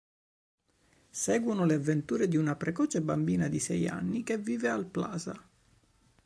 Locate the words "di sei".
3.47-3.87